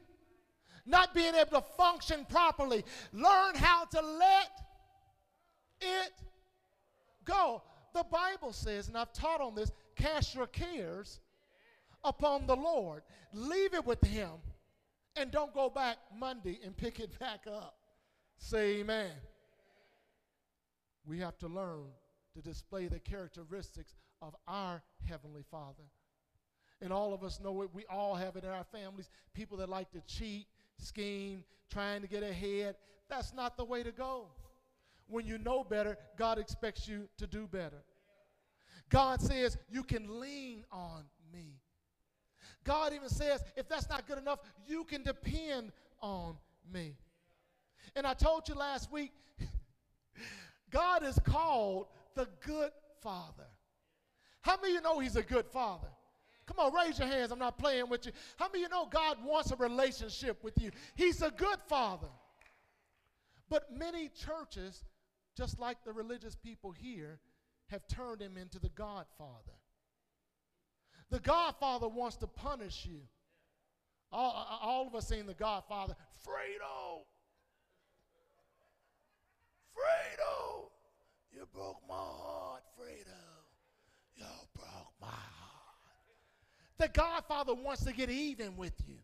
[0.86, 2.84] not being able to function properly.
[3.14, 4.52] Learn how to let
[5.82, 6.12] it
[7.24, 7.64] go.
[7.94, 11.20] The Bible says, and I've taught on this, cast your cares
[12.04, 13.04] upon the Lord.
[13.34, 14.32] Leave it with Him.
[15.16, 17.76] And don't go back Monday and pick it back up.
[18.38, 19.12] Say amen.
[21.06, 21.86] We have to learn
[22.34, 25.84] to display the characteristics of our Heavenly Father.
[26.82, 27.70] And all of us know it.
[27.74, 29.10] We all have it in our families.
[29.34, 32.76] People that like to cheat, scheme, trying to get ahead.
[33.10, 34.28] That's not the way to go.
[35.08, 37.84] When you know better, God expects you to do better.
[38.90, 41.60] God says, You can lean on me.
[42.66, 46.36] God even says, if that's not good enough, you can depend on
[46.74, 46.96] me.
[47.96, 49.12] And I told you last week,
[50.72, 53.46] God is called the good father.
[54.42, 55.88] How many of you know he's a good father?
[56.48, 57.32] Come on, raise your hands.
[57.32, 58.12] I'm not playing with you.
[58.38, 60.72] How many you know God wants a relationship with you?
[60.96, 62.08] He's a good father.
[63.50, 64.84] But many churches,
[65.36, 67.20] just like the religious people here,
[67.68, 69.54] have turned him into the Godfather.
[71.10, 73.02] The Godfather wants to punish you.
[74.12, 75.96] All, all of us seen the Godfather.
[76.26, 77.06] Fredo!
[79.76, 80.70] Fredo!
[81.32, 83.12] You broke my heart, Fredo.
[84.16, 85.35] You broke my heart.
[86.78, 88.96] The Godfather wants to get even with you.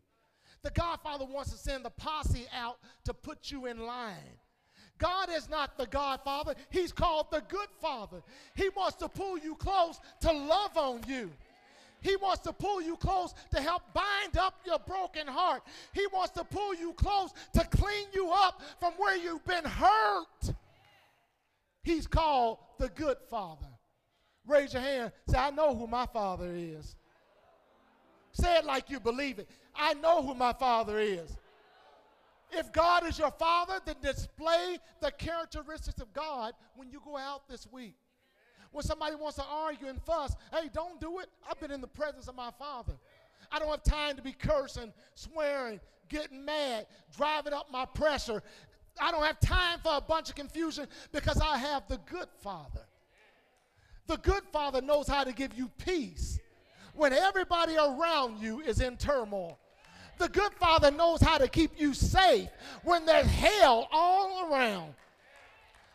[0.62, 4.38] The Godfather wants to send the posse out to put you in line.
[4.98, 6.54] God is not the Godfather.
[6.70, 8.22] He's called the Good Father.
[8.54, 11.30] He wants to pull you close to love on you.
[12.02, 15.62] He wants to pull you close to help bind up your broken heart.
[15.92, 20.54] He wants to pull you close to clean you up from where you've been hurt.
[21.82, 23.66] He's called the good father.
[24.46, 25.12] Raise your hand.
[25.28, 26.96] Say, I know who my father is.
[28.32, 29.48] Say it like you believe it.
[29.74, 31.36] I know who my father is.
[32.50, 37.48] If God is your father, then display the characteristics of God when you go out
[37.48, 37.96] this week.
[38.72, 41.28] When somebody wants to argue and fuss, hey, don't do it.
[41.48, 42.94] I've been in the presence of my father.
[43.50, 48.42] I don't have time to be cursing, swearing, getting mad, driving up my pressure.
[49.00, 52.86] I don't have time for a bunch of confusion because I have the good father.
[54.06, 56.38] The good father knows how to give you peace
[56.94, 59.58] when everybody around you is in turmoil.
[60.18, 62.48] The good father knows how to keep you safe
[62.84, 64.94] when there's hell all around.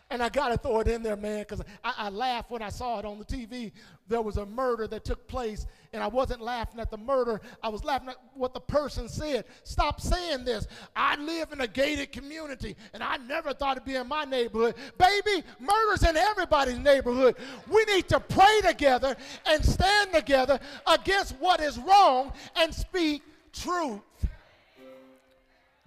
[0.09, 2.69] And I got to throw it in there, man, because I, I, laughed when I
[2.69, 3.73] saw it on the TV.
[4.09, 7.41] There was a murder that took place, and I wasn't laughing at the murder.
[7.61, 9.45] I was laughing at what the person said.
[9.63, 10.65] Stop saying this.
[10.95, 14.75] I live in a gated community, and I never thought it'd be in my neighborhood.
[14.97, 17.35] Baby, murder's in everybody's neighborhood.
[17.69, 24.01] We need to pray together and stand together against what is wrong and speak truth.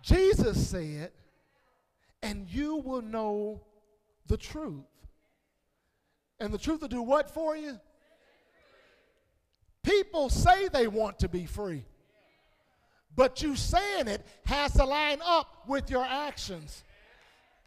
[0.03, 1.13] Jesus said,
[2.23, 3.63] and you will know
[4.27, 4.85] the truth.
[6.39, 7.79] And the truth will do what for you?
[9.83, 11.85] People say they want to be free.
[13.17, 16.85] But you saying it has to line up with your actions.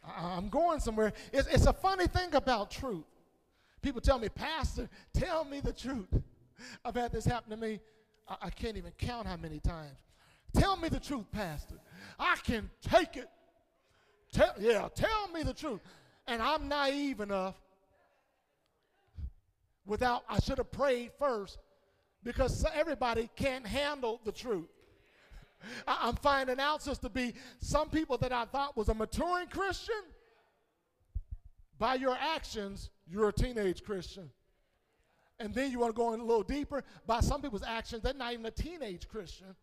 [0.05, 1.13] I'm going somewhere.
[1.31, 3.05] It's, it's a funny thing about truth.
[3.81, 6.07] People tell me, Pastor, tell me the truth.
[6.85, 7.79] I've had this happen to me.
[8.27, 9.97] I, I can't even count how many times.
[10.55, 11.75] Tell me the truth, Pastor.
[12.19, 13.29] I can take it.
[14.31, 15.81] Tell, yeah, tell me the truth
[16.27, 17.55] and I'm naive enough.
[19.85, 21.57] without, I should have prayed first
[22.23, 24.69] because everybody can't handle the truth.
[25.87, 29.95] I, am finding out, Sister B, some people that I thought was a maturing Christian,
[31.79, 34.29] by your actions, you're a teenage Christian.
[35.39, 38.13] And then you want to go in a little deeper, by some people's actions, they're
[38.13, 39.55] not even a teenage Christian.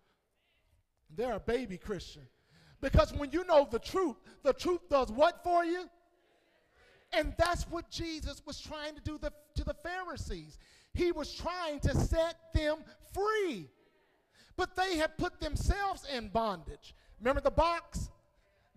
[1.16, 2.22] They're a baby Christian.
[2.80, 5.84] Because when you know the truth, the truth does what for you?
[7.12, 10.58] And that's what Jesus was trying to do the, to the Pharisees.
[10.94, 12.78] He was trying to set them
[13.12, 13.68] free.
[14.56, 16.94] But they had put themselves in bondage.
[17.20, 18.10] Remember the box?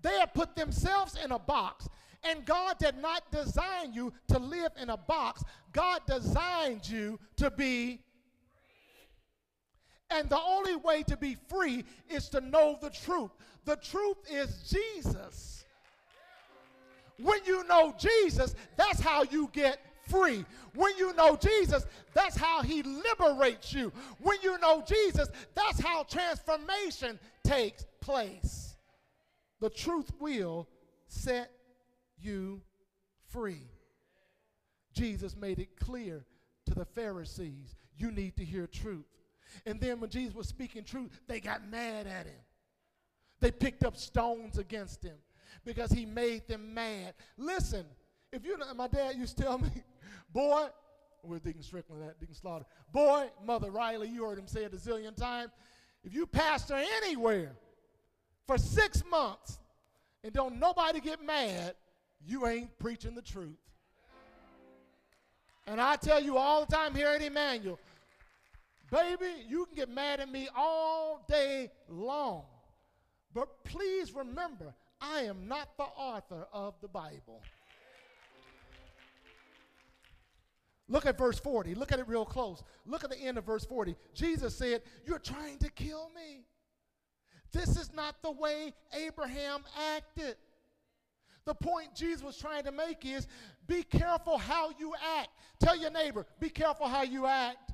[0.02, 1.88] They had put themselves in a box.
[2.24, 5.44] And God did not design you to live in a box.
[5.74, 8.00] God designed you to be
[10.14, 13.32] and the only way to be free is to know the truth.
[13.66, 15.66] The truth is Jesus.
[17.20, 20.46] When you know Jesus, that's how you get free.
[20.76, 23.92] When you know Jesus, that's how he liberates you.
[24.20, 28.76] When you know Jesus, that's how transformation takes place.
[29.60, 30.68] The truth will
[31.08, 31.52] set
[32.20, 32.62] you
[33.30, 33.70] free.
[34.94, 36.26] Jesus made it clear
[36.66, 39.06] to the Pharisees you need to hear truth.
[39.66, 42.42] And then when Jesus was speaking truth, they got mad at him.
[43.40, 45.18] They picked up stones against him
[45.66, 47.14] because he made them mad.
[47.38, 47.86] Listen,
[48.32, 49.70] if you my dad used to tell me,
[50.34, 50.68] boy,
[51.24, 54.78] we're Deacon Strickland, that Deacon Slaughter, boy, Mother Riley, you heard him say it a
[54.78, 55.52] zillion times.
[56.04, 57.54] If you pastor anywhere
[58.46, 59.60] for six months
[60.24, 61.76] and don't nobody get mad,
[62.26, 63.58] you ain't preaching the truth.
[65.66, 67.80] And I tell you all the time here at Emmanuel,
[68.92, 72.44] baby, you can get mad at me all day long.
[73.34, 77.42] But please remember, I am not the author of the Bible.
[80.94, 81.74] Look at verse 40.
[81.74, 82.62] Look at it real close.
[82.86, 83.96] Look at the end of verse 40.
[84.14, 86.46] Jesus said, You're trying to kill me.
[87.52, 89.64] This is not the way Abraham
[89.96, 90.36] acted.
[91.46, 93.28] The point Jesus was trying to make is
[93.66, 95.30] be careful how you act.
[95.60, 97.74] Tell your neighbor, be careful how you act.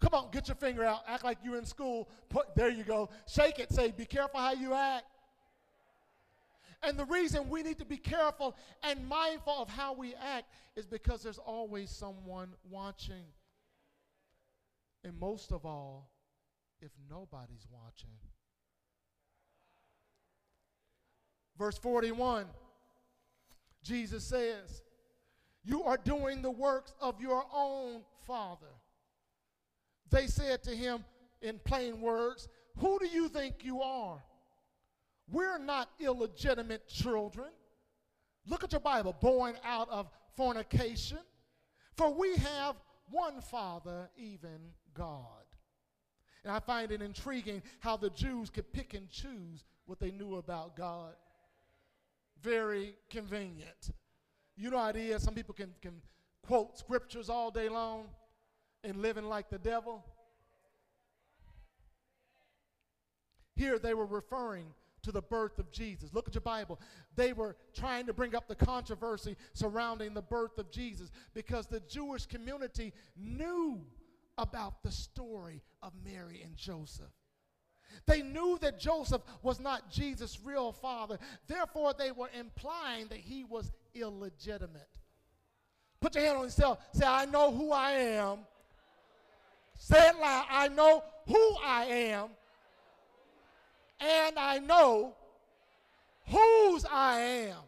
[0.00, 1.02] Come on, get your finger out.
[1.06, 2.08] Act like you're in school.
[2.30, 3.10] Put, there you go.
[3.28, 3.70] Shake it.
[3.70, 5.04] Say, be careful how you act.
[6.82, 10.86] And the reason we need to be careful and mindful of how we act is
[10.86, 13.24] because there's always someone watching.
[15.04, 16.10] And most of all,
[16.80, 18.10] if nobody's watching.
[21.58, 22.46] Verse 41,
[23.82, 24.82] Jesus says,
[25.62, 28.72] You are doing the works of your own Father.
[30.10, 31.04] They said to him
[31.42, 34.22] in plain words, Who do you think you are?
[35.30, 37.48] We're not illegitimate children.
[38.46, 41.18] Look at your Bible, born out of fornication.
[41.96, 42.76] For we have
[43.10, 45.44] one Father, even God.
[46.44, 50.36] And I find it intriguing how the Jews could pick and choose what they knew
[50.36, 51.14] about God.
[52.42, 53.90] Very convenient.
[54.56, 55.22] You know how it is?
[55.22, 56.00] Some people can, can
[56.46, 58.06] quote scriptures all day long
[58.82, 60.02] and living like the devil?
[63.54, 64.66] Here they were referring
[65.02, 66.12] to the birth of Jesus.
[66.12, 66.80] Look at your Bible.
[67.16, 71.80] They were trying to bring up the controversy surrounding the birth of Jesus because the
[71.80, 73.80] Jewish community knew
[74.38, 77.12] about the story of Mary and Joseph.
[78.06, 81.18] They knew that Joseph was not Jesus' real father.
[81.48, 84.88] Therefore, they were implying that he was illegitimate.
[86.00, 86.78] Put your hand on yourself.
[86.92, 88.38] Say, I know who I am
[89.80, 90.44] Say it loud.
[90.50, 92.28] I know who I am,
[94.00, 95.14] and I know
[96.26, 97.58] whose I am.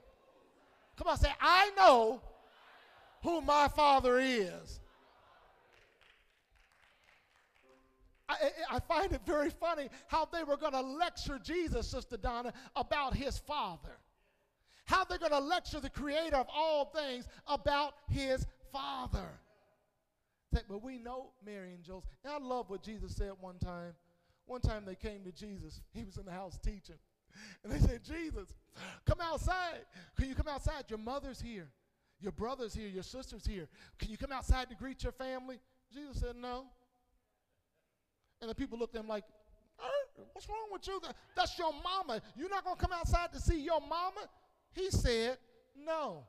[0.97, 2.21] Come on, say, I know
[3.23, 4.81] who my Father is.
[8.29, 12.53] I, I, find it very funny how they were going to lecture Jesus, Sister Donna,
[12.77, 13.99] about his Father.
[14.87, 19.29] How they're going to lecture the Creator of all things about his Father
[20.69, 22.09] but we know Mary and Joseph.
[22.25, 23.95] And I love what Jesus said one time.
[24.47, 25.81] One time they came to Jesus.
[25.93, 26.99] He was in the house teaching.
[27.65, 28.53] And they said, Jesus,
[29.07, 29.87] come outside.
[30.19, 30.85] Can you come outside?
[30.89, 31.69] Your mother's here.
[32.21, 32.89] Your brother's here.
[32.89, 33.69] Your sister's here.
[33.99, 35.59] Can you come outside to greet your family?
[35.93, 36.65] Jesus said, no.
[38.41, 39.25] And the people looked at him like,
[40.33, 41.01] what's wrong with you?
[41.37, 42.21] That's your mama.
[42.37, 44.29] You're not going to come outside to see your mama?
[44.73, 45.39] He said,
[45.77, 46.25] no.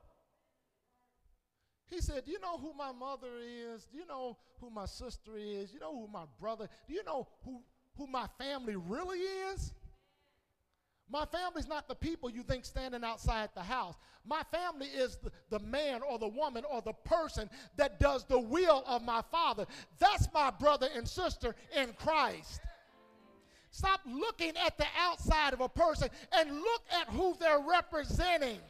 [1.90, 3.84] He said, Do you know who my mother is?
[3.84, 5.70] Do you know who my sister is?
[5.70, 6.68] Do You know who my brother?
[6.88, 7.62] Do you know who,
[7.96, 9.72] who my family really is?
[11.10, 13.94] My family's not the people you think standing outside the house.
[14.26, 18.38] My family is the, the, man or the woman or the person that does the
[18.38, 19.66] will of my father.
[19.98, 22.60] That's my brother and sister in Christ.
[23.70, 28.60] Stop looking at the outside of a person and look at who they're representing.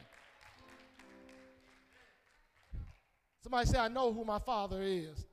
[3.41, 5.25] Somebody say, I know who my father is.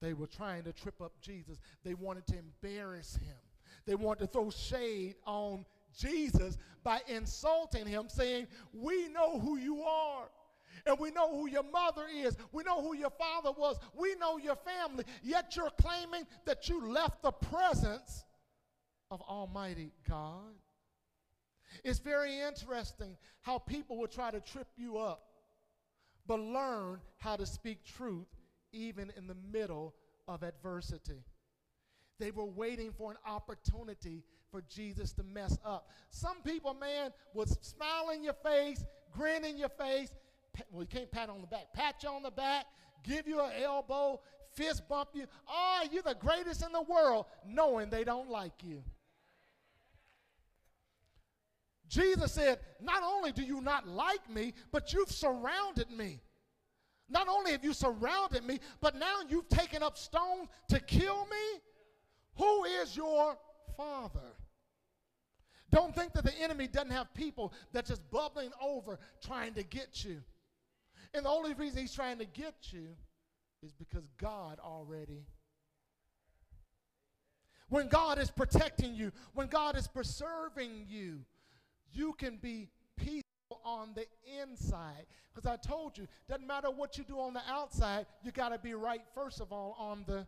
[0.00, 3.36] They were trying to trip up Jesus, they wanted to embarrass him.
[3.86, 5.64] They wanted to throw shade on
[5.96, 10.28] Jesus by insulting him, saying, We know who you are.
[10.84, 12.36] And we know who your mother is.
[12.52, 13.78] We know who your father was.
[13.94, 15.04] We know your family.
[15.22, 18.24] Yet you're claiming that you left the presence
[19.10, 20.54] of Almighty God.
[21.82, 25.22] It's very interesting how people will try to trip you up,
[26.26, 28.35] but learn how to speak truth
[28.72, 29.94] even in the middle
[30.28, 31.24] of adversity.
[32.18, 35.90] They were waiting for an opportunity for Jesus to mess up.
[36.10, 40.10] Some people, man, would smile in your face, grin in your face.
[40.70, 41.72] Well, you can't pat on the back.
[41.74, 42.64] Pat you on the back,
[43.02, 44.20] give you an elbow,
[44.54, 45.26] fist bump you.
[45.46, 48.82] Oh, you're the greatest in the world, knowing they don't like you.
[51.88, 56.20] Jesus said, Not only do you not like me, but you've surrounded me.
[57.08, 61.60] Not only have you surrounded me, but now you've taken up stones to kill me.
[62.36, 63.36] Who is your
[63.76, 64.34] father?
[65.70, 70.04] Don't think that the enemy doesn't have people that's just bubbling over trying to get
[70.04, 70.22] you.
[71.14, 72.88] And the only reason he's trying to get you
[73.62, 75.26] is because God already.
[77.68, 81.20] When God is protecting you, when God is preserving you,
[81.92, 82.68] you can be
[83.66, 84.06] on the
[84.40, 85.06] inside.
[85.34, 88.58] Because I told you, doesn't matter what you do on the outside, you got to
[88.58, 90.26] be right, first of all, on the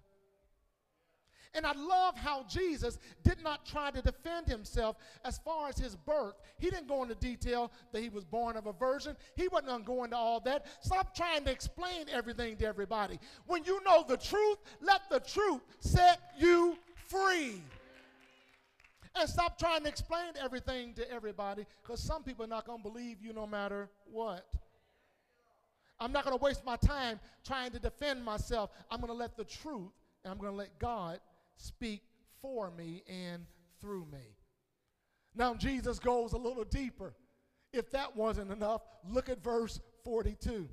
[1.55, 5.97] and I love how Jesus did not try to defend himself as far as his
[5.97, 6.34] birth.
[6.59, 9.16] He didn't go into detail that he was born of a virgin.
[9.34, 10.66] He wasn't going to go into all that.
[10.80, 13.18] Stop trying to explain everything to everybody.
[13.47, 16.76] When you know the truth, let the truth set you
[17.07, 17.62] free.
[19.15, 22.89] And stop trying to explain everything to everybody because some people are not going to
[22.89, 24.47] believe you no matter what.
[26.01, 28.71] I'm not going to waste my time trying to defend myself.
[28.91, 29.93] I'm going to let the truth
[30.25, 31.21] and I'm going to let God
[31.57, 32.03] speak
[32.41, 33.45] for me and
[33.81, 34.37] through me.
[35.35, 37.15] Now, Jesus goes a little deeper.
[37.73, 40.53] If that wasn't enough, look at verse 42.
[40.53, 40.67] Wow.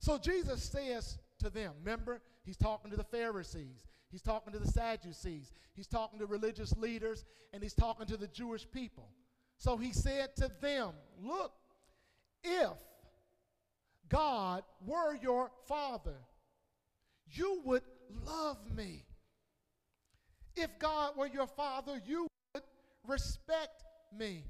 [0.00, 4.68] So Jesus says to them, remember, he's talking to the Pharisees, he's talking to the
[4.68, 9.08] Sadducees, he's talking to religious leaders, and he's talking to the Jewish people.
[9.58, 11.52] So he said to them, Look,
[12.44, 12.72] if
[14.08, 16.16] God were your father,
[17.32, 17.82] you would
[18.26, 19.04] love me.
[20.54, 22.62] If God were your father, you would
[23.08, 23.84] respect
[24.16, 24.44] me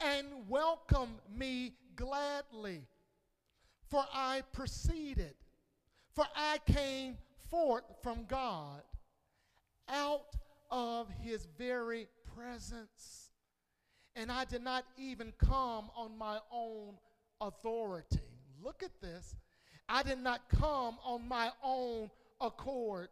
[0.00, 2.82] and welcome me gladly.
[3.88, 5.34] For I proceeded,
[6.14, 7.18] for I came
[7.50, 8.82] forth from God
[9.88, 10.36] out
[10.70, 13.30] of his very presence.
[14.16, 16.94] And I did not even come on my own
[17.40, 18.20] authority.
[18.62, 19.34] Look at this.
[19.88, 23.08] I did not come on my own accord.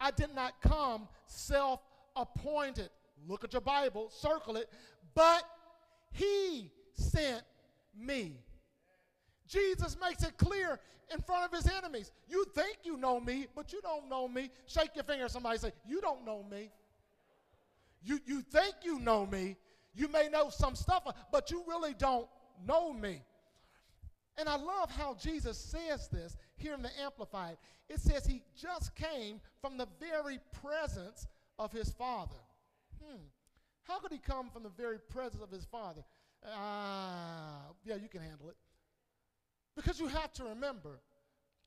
[0.00, 1.80] I did not come self
[2.16, 2.90] appointed.
[3.28, 4.68] Look at your Bible, circle it.
[5.14, 5.44] But
[6.12, 7.42] he sent
[7.96, 8.40] me.
[9.46, 10.80] Jesus makes it clear
[11.12, 12.12] in front of his enemies.
[12.28, 14.50] You think you know me, but you don't know me.
[14.66, 16.70] Shake your finger somebody say, You don't know me.
[18.02, 19.56] You, you think you know me.
[19.94, 22.28] You may know some stuff, but you really don't
[22.66, 23.22] know me.
[24.38, 27.56] And I love how Jesus says this here in the Amplified.
[27.88, 31.26] It says he just came from the very presence
[31.58, 32.36] of his Father.
[33.02, 33.22] Hmm.
[33.84, 36.02] How could he come from the very presence of his Father?
[36.44, 38.56] Ah, uh, yeah, you can handle it.
[39.86, 40.98] Because you have to remember,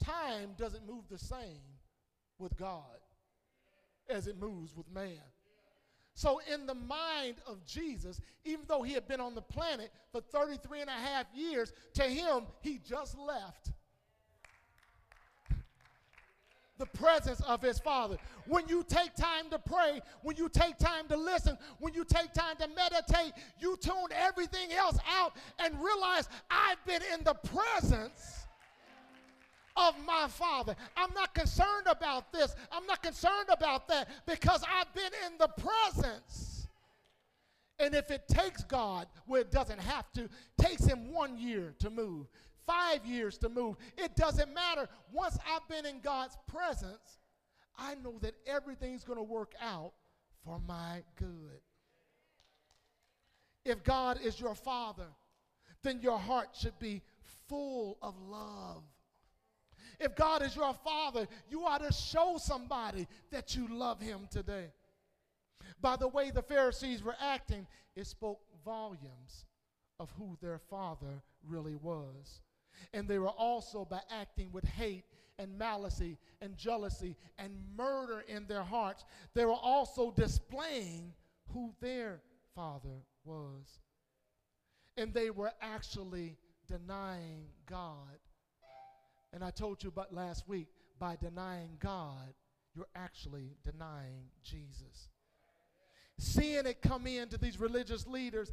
[0.03, 1.61] time doesn't move the same
[2.37, 2.99] with God
[4.09, 5.21] as it moves with man.
[6.15, 10.19] So, in the mind of Jesus, even though he had been on the planet for
[10.19, 13.71] 33 and a half years, to him, he just left
[16.79, 18.17] the presence of his Father.
[18.47, 22.33] When you take time to pray, when you take time to listen, when you take
[22.33, 28.47] time to meditate, you tune everything else out and realize I've been in the presence
[29.75, 30.75] of my Father.
[30.97, 32.55] I'm not concerned about this.
[32.71, 36.67] I'm not concerned about that because I've been in the presence.
[37.77, 41.89] And if it takes God where it doesn't have to, takes him one year to
[41.89, 42.27] move,
[42.69, 44.87] five years to move, it doesn't matter.
[45.11, 47.19] Once I've been in God's presence,
[47.77, 49.93] I know that everything's going to work out
[50.45, 51.61] for my good.
[53.65, 55.07] If God is your father,
[55.81, 57.01] then your heart should be
[57.47, 58.83] full of love.
[59.99, 64.67] If God is your father, you ought to show somebody that you love him today.
[65.81, 69.45] By the way the Pharisees were acting, it spoke volumes
[69.99, 72.41] of who their father really was.
[72.93, 75.05] And they were also by acting with hate
[75.37, 76.01] and malice
[76.41, 81.13] and jealousy and murder in their hearts, they were also displaying
[81.53, 82.21] who their
[82.55, 83.79] father was.
[84.97, 88.19] And they were actually denying God.
[89.31, 90.67] And I told you about last week,
[90.99, 92.33] by denying God,
[92.75, 95.09] you're actually denying Jesus.
[96.17, 98.51] Seeing it come into these religious leaders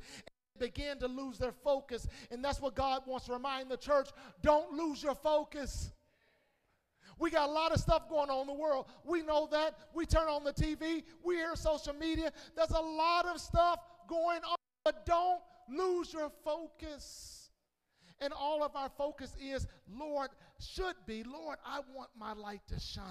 [0.59, 2.07] begin to lose their focus.
[2.31, 4.11] And that's what God wants to remind the church
[4.43, 5.93] don't lose your focus.
[7.19, 8.87] We got a lot of stuff going on in the world.
[9.05, 9.79] We know that.
[9.95, 12.31] We turn on the TV, we hear social media.
[12.55, 17.51] There's a lot of stuff going on, but don't lose your focus.
[18.21, 22.81] And all of our focus is, Lord, should be, Lord, I want my light to
[22.81, 23.05] shine.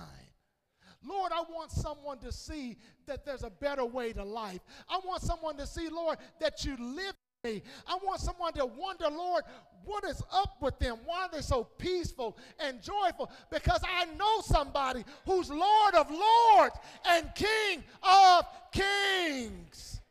[1.03, 4.61] Lord, I want someone to see that there's a better way to life.
[4.89, 7.13] I want someone to see, Lord, that you live.
[7.45, 9.43] I want someone to wonder, Lord,
[9.85, 10.97] what is up with them?
[11.05, 13.29] Why are they so peaceful and joyful?
[13.51, 16.75] Because I know somebody who's Lord of lords
[17.07, 20.01] and King of kings.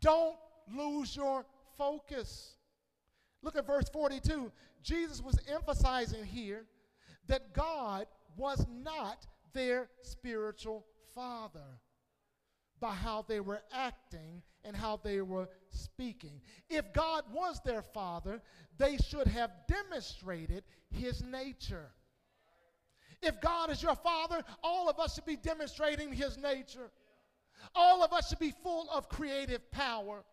[0.00, 0.36] Don't
[0.74, 1.44] lose your
[1.76, 2.56] focus.
[3.42, 4.50] Look at verse 42.
[4.82, 6.64] Jesus was emphasizing here
[7.28, 8.06] that God
[8.36, 10.84] was not their spiritual
[11.14, 11.78] father
[12.82, 16.40] by how they were acting and how they were speaking.
[16.68, 18.42] If God was their father,
[18.76, 21.92] they should have demonstrated his nature.
[23.22, 26.90] If God is your father, all of us should be demonstrating his nature.
[27.76, 30.24] All of us should be full of creative power.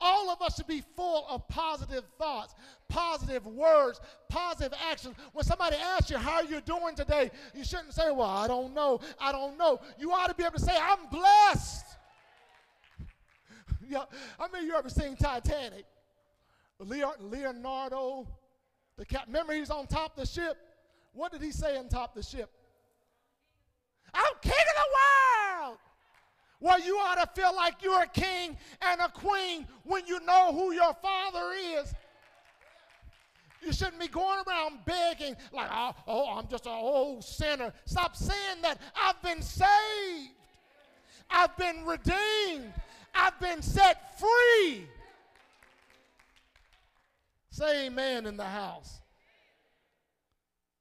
[0.00, 2.54] All of us should be full of positive thoughts,
[2.88, 5.14] positive words, positive actions.
[5.32, 7.30] When somebody asks you, How you're you doing today?
[7.54, 9.00] you shouldn't say, Well, I don't know.
[9.20, 9.80] I don't know.
[9.98, 11.86] You ought to be able to say, I'm blessed.
[13.88, 14.04] yeah,
[14.38, 15.84] I mean, you ever seen Titanic?
[16.78, 18.26] Leonardo,
[18.96, 20.56] the cap, remember he's on top of the ship?
[21.12, 22.50] What did he say on top of the ship?
[24.14, 25.78] I'm king of the world.
[26.62, 30.52] Well, you ought to feel like you're a king and a queen when you know
[30.52, 31.92] who your father is.
[33.60, 37.72] You shouldn't be going around begging, like, oh, oh, I'm just an old sinner.
[37.84, 38.80] Stop saying that.
[38.94, 40.30] I've been saved,
[41.28, 42.72] I've been redeemed,
[43.12, 44.86] I've been set free.
[47.50, 49.00] Say amen in the house.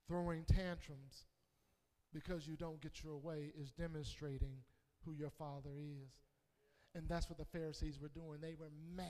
[0.07, 1.25] Throwing tantrums
[2.13, 4.57] because you don't get your way is demonstrating
[5.05, 6.11] who your father is.
[6.93, 8.39] And that's what the Pharisees were doing.
[8.41, 9.07] They were mad.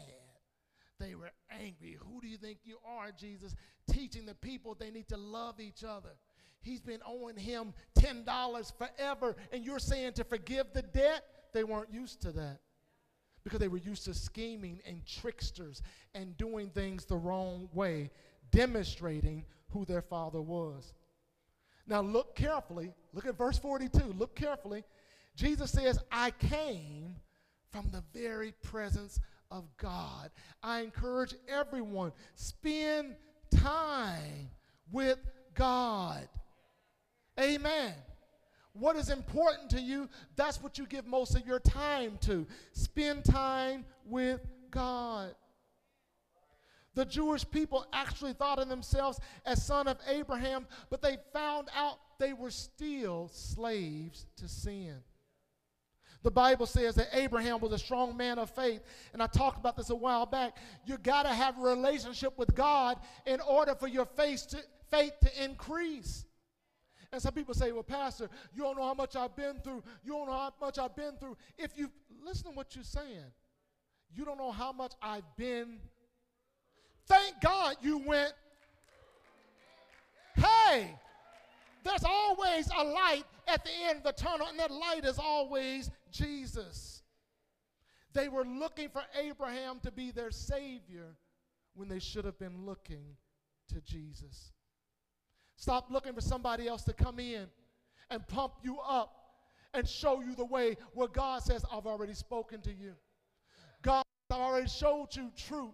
[1.00, 1.98] They were angry.
[2.00, 3.56] Who do you think you are, Jesus?
[3.92, 6.12] Teaching the people they need to love each other.
[6.62, 11.24] He's been owing him $10 forever, and you're saying to forgive the debt?
[11.54, 12.60] They weren't used to that
[13.44, 15.82] because they were used to scheming and tricksters
[16.14, 18.12] and doing things the wrong way,
[18.52, 20.94] demonstrating who their father was.
[21.88, 22.94] Now, look carefully.
[23.14, 24.14] Look at verse 42.
[24.18, 24.84] Look carefully.
[25.42, 27.16] Jesus says, I came
[27.72, 29.20] from the very presence
[29.50, 30.30] of God.
[30.62, 33.16] I encourage everyone, spend
[33.50, 34.52] time
[34.92, 35.18] with
[35.56, 36.30] God.
[37.40, 37.94] Amen.
[38.74, 42.46] What is important to you, that's what you give most of your time to.
[42.74, 45.34] Spend time with God.
[46.94, 51.98] The Jewish people actually thought of themselves as son of Abraham, but they found out
[52.20, 54.98] they were still slaves to sin.
[56.24, 58.82] The Bible says that Abraham was a strong man of faith.
[59.14, 60.56] And I talked about this a while back.
[60.86, 64.58] You got to have a relationship with God in order for your faith to,
[64.92, 66.26] faith to increase.
[67.12, 69.84] And some people say, well, Pastor, you don't know how much I've been through.
[70.04, 71.38] You don't know how much I've been through.
[71.58, 71.92] If you
[72.24, 73.32] listen to what you're saying,
[74.14, 75.80] you don't know how much I've been.
[77.08, 78.34] Thank God you went.
[80.36, 80.96] Hey,
[81.84, 85.90] there's always a light at the end of the tunnel, and that light is always
[86.12, 87.02] Jesus.
[88.14, 91.16] They were looking for Abraham to be their Savior
[91.74, 93.16] when they should have been looking
[93.70, 94.52] to Jesus.
[95.56, 97.46] Stop looking for somebody else to come in
[98.10, 99.16] and pump you up
[99.74, 102.94] and show you the way where God says, I've already spoken to you.
[103.82, 105.74] God, I've already showed you truth.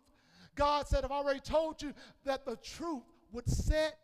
[0.55, 1.93] God said, I've already told you
[2.25, 3.97] that the truth would set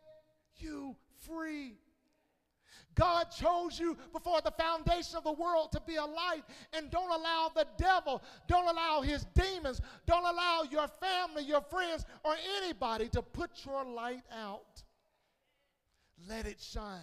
[0.56, 1.74] you free.
[2.94, 6.42] God chose you before the foundation of the world to be a light.
[6.72, 12.04] And don't allow the devil, don't allow his demons, don't allow your family, your friends,
[12.24, 14.82] or anybody to put your light out.
[16.28, 17.00] Let it shine.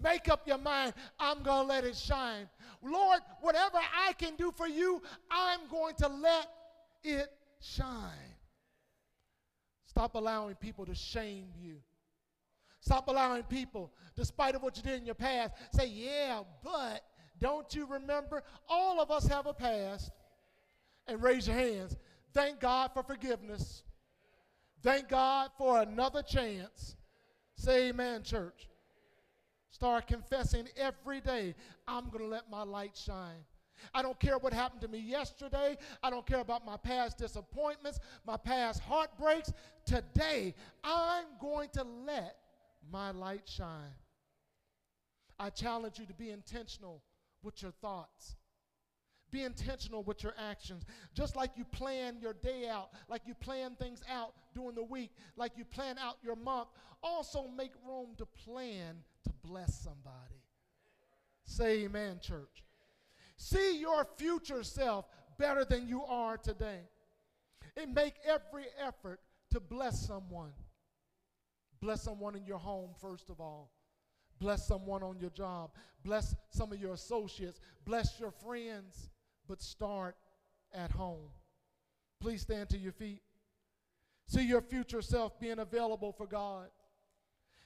[0.00, 2.48] Make up your mind, I'm going to let it shine.
[2.82, 6.48] Lord, whatever I can do for you, I'm going to let
[7.04, 8.32] it shine.
[9.86, 11.76] Stop allowing people to shame you.
[12.82, 17.00] Stop allowing people, despite of what you did in your past, say, yeah, but
[17.40, 18.42] don't you remember?
[18.68, 20.10] All of us have a past.
[21.06, 21.96] And raise your hands.
[22.34, 23.84] Thank God for forgiveness.
[24.82, 26.96] Thank God for another chance.
[27.54, 28.68] Say amen, church.
[29.70, 31.54] Start confessing every day,
[31.86, 33.44] I'm going to let my light shine.
[33.94, 35.76] I don't care what happened to me yesterday.
[36.02, 39.52] I don't care about my past disappointments, my past heartbreaks.
[39.84, 40.54] Today,
[40.84, 42.36] I'm going to let
[42.90, 43.94] my light shine.
[45.38, 47.02] I challenge you to be intentional
[47.42, 48.36] with your thoughts.
[49.30, 50.84] Be intentional with your actions.
[51.14, 55.10] Just like you plan your day out, like you plan things out during the week,
[55.36, 56.68] like you plan out your month,
[57.02, 60.42] also make room to plan to bless somebody.
[61.44, 62.62] Say amen, church.
[63.36, 65.06] See your future self
[65.38, 66.80] better than you are today.
[67.76, 69.20] And make every effort
[69.50, 70.52] to bless someone.
[71.82, 73.72] Bless someone in your home, first of all.
[74.38, 75.72] Bless someone on your job.
[76.04, 77.60] Bless some of your associates.
[77.84, 79.10] Bless your friends.
[79.48, 80.16] But start
[80.72, 81.28] at home.
[82.20, 83.20] Please stand to your feet.
[84.26, 86.68] See your future self being available for God.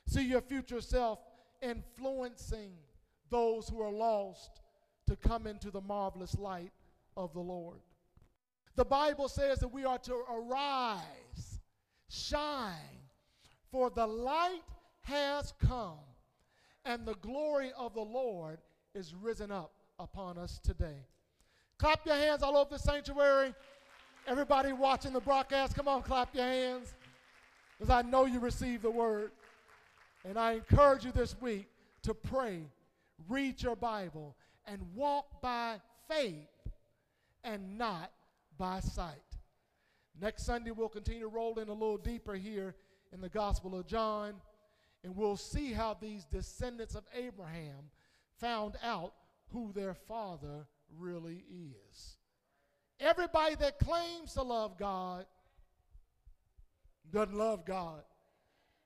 [0.07, 1.19] See your future self
[1.61, 2.73] influencing
[3.31, 4.63] those who are lost
[5.09, 6.73] to come into the marvelous light
[7.19, 7.81] of the Lord.
[8.77, 11.61] The Bible says that we are to arise,
[12.09, 12.96] shine,
[13.77, 14.63] for the light
[15.03, 15.99] has come,
[16.87, 18.57] and the glory of the Lord
[18.95, 21.05] is risen up upon us today.
[21.79, 23.55] Clap your hands all over the sanctuary.
[24.27, 26.95] Everybody watching the broadcast, come on, clap your hands.
[27.79, 29.31] Because I know you received the word.
[30.25, 31.67] And I encourage you this week
[32.05, 32.61] to pray,
[33.29, 34.35] read your Bible,
[34.67, 36.49] and walk by faith
[37.45, 38.11] and not
[38.57, 39.21] by sight.
[40.19, 42.75] Next Sunday, we'll continue to roll in a little deeper here
[43.17, 44.35] in the Gospel of John,
[45.03, 47.91] and we'll see how these descendants of Abraham
[48.39, 49.15] found out
[49.53, 50.67] who their father
[50.99, 52.19] really is.
[53.01, 55.25] Everybody that claims to love God
[57.11, 58.03] doesn't love God.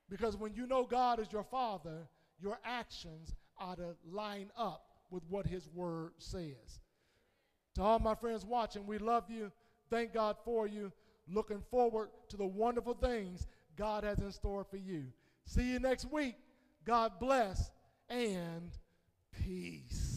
[0.08, 2.08] Because when you know God is your father,
[2.40, 6.80] your actions ought to line up with what his word says.
[7.74, 9.50] To all my friends watching, we love you.
[9.90, 10.92] Thank God for you.
[11.28, 13.46] Looking forward to the wonderful things
[13.80, 15.06] God has in store for you.
[15.46, 16.34] See you next week.
[16.84, 17.70] God bless
[18.10, 18.72] and
[19.32, 20.09] peace.